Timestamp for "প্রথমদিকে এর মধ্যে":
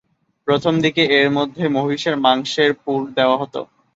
0.47-1.63